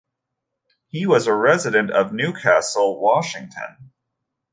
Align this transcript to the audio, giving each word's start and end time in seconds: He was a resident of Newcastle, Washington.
He 0.87 1.05
was 1.05 1.27
a 1.27 1.33
resident 1.35 1.91
of 1.91 2.11
Newcastle, 2.11 2.99
Washington. 2.99 3.91